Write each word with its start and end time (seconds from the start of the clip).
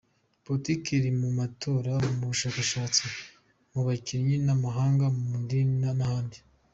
Politiki 0.45 0.89
iri 0.99 1.11
mu 1.21 1.29
matora, 1.39 1.93
mu 2.17 2.25
bushabitsi, 2.29 3.05
mu 3.71 3.79
bubanyi 3.87 4.35
n’amahanga, 4.45 5.05
mu 5.15 5.23
madini 5.31 5.75
n’ahandi. 5.99 6.37